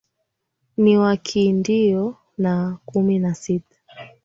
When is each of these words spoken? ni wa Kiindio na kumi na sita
ni 0.77 0.97
wa 0.97 1.17
Kiindio 1.17 2.15
na 2.37 2.77
kumi 2.85 3.19
na 3.19 3.35
sita 3.35 3.77